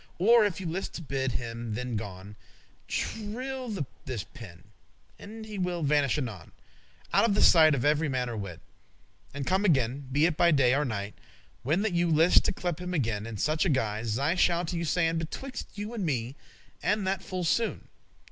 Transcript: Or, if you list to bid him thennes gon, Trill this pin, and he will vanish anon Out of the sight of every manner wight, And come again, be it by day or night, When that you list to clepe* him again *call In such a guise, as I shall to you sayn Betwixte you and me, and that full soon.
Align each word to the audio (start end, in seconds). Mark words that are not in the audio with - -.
Or, 0.17 0.43
if 0.43 0.59
you 0.59 0.65
list 0.65 0.95
to 0.95 1.03
bid 1.03 1.33
him 1.33 1.75
thennes 1.75 1.99
gon, 1.99 2.35
Trill 2.87 3.85
this 4.03 4.23
pin, 4.23 4.63
and 5.19 5.45
he 5.45 5.59
will 5.59 5.83
vanish 5.83 6.17
anon 6.17 6.53
Out 7.13 7.23
of 7.25 7.35
the 7.35 7.41
sight 7.43 7.75
of 7.75 7.85
every 7.85 8.09
manner 8.09 8.35
wight, 8.35 8.61
And 9.31 9.45
come 9.45 9.63
again, 9.63 10.07
be 10.11 10.25
it 10.25 10.35
by 10.35 10.49
day 10.53 10.73
or 10.73 10.85
night, 10.85 11.13
When 11.61 11.83
that 11.83 11.93
you 11.93 12.09
list 12.09 12.45
to 12.45 12.51
clepe* 12.51 12.79
him 12.81 12.95
again 12.95 13.25
*call 13.25 13.29
In 13.29 13.37
such 13.37 13.63
a 13.63 13.69
guise, 13.69 14.13
as 14.13 14.17
I 14.17 14.33
shall 14.33 14.65
to 14.65 14.75
you 14.75 14.85
sayn 14.85 15.19
Betwixte 15.19 15.77
you 15.77 15.93
and 15.93 16.03
me, 16.03 16.35
and 16.81 17.05
that 17.05 17.21
full 17.21 17.43
soon. 17.43 17.87